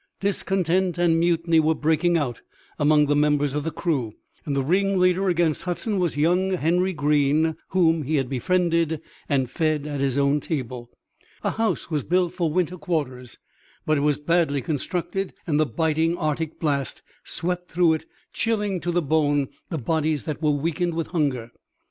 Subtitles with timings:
[0.19, 2.41] Discontent and mutiny were breaking out
[2.79, 4.15] among the members of the crew,
[4.47, 9.85] and the ringleader against Hudson was young Henry Greene whom he had befriended and fed
[9.85, 10.89] at his own table.
[11.43, 13.37] A house was built for winter quarters,
[13.85, 18.89] but it was badly constructed and the biting Arctic blast swept through it, chilling to
[18.89, 21.51] the bone the bodies that were weakened with hunger.